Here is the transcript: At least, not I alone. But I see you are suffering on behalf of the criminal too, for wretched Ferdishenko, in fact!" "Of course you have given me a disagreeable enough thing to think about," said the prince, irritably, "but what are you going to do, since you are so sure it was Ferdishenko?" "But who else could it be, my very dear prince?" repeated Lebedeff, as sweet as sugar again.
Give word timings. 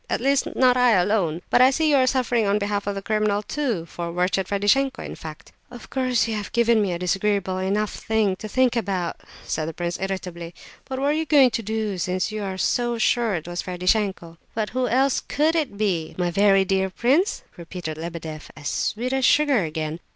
At 0.09 0.19
least, 0.19 0.47
not 0.55 0.77
I 0.77 0.93
alone. 0.93 1.43
But 1.51 1.61
I 1.61 1.69
see 1.69 1.87
you 1.91 1.97
are 1.97 2.07
suffering 2.07 2.47
on 2.47 2.57
behalf 2.57 2.87
of 2.87 2.95
the 2.95 3.03
criminal 3.03 3.43
too, 3.43 3.85
for 3.85 4.11
wretched 4.11 4.47
Ferdishenko, 4.47 5.03
in 5.05 5.13
fact!" 5.13 5.51
"Of 5.69 5.91
course 5.91 6.27
you 6.27 6.33
have 6.35 6.51
given 6.53 6.81
me 6.81 6.91
a 6.91 6.97
disagreeable 6.97 7.59
enough 7.59 7.91
thing 7.93 8.35
to 8.37 8.47
think 8.47 8.75
about," 8.75 9.21
said 9.43 9.67
the 9.67 9.75
prince, 9.75 9.99
irritably, 10.01 10.55
"but 10.85 10.97
what 10.97 11.09
are 11.09 11.13
you 11.13 11.25
going 11.27 11.51
to 11.51 11.61
do, 11.61 11.99
since 11.99 12.31
you 12.31 12.41
are 12.41 12.57
so 12.57 12.97
sure 12.97 13.35
it 13.35 13.47
was 13.47 13.61
Ferdishenko?" 13.61 14.37
"But 14.55 14.71
who 14.71 14.87
else 14.87 15.19
could 15.19 15.55
it 15.55 15.77
be, 15.77 16.15
my 16.17 16.31
very 16.31 16.65
dear 16.65 16.89
prince?" 16.89 17.43
repeated 17.55 17.95
Lebedeff, 17.99 18.49
as 18.57 18.69
sweet 18.69 19.13
as 19.13 19.23
sugar 19.23 19.63
again. 19.63 19.99